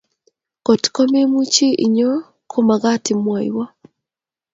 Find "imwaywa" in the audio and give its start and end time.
3.13-3.65